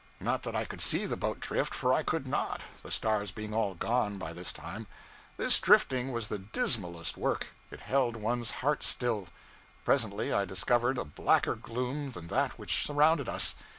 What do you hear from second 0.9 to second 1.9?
the boat drift,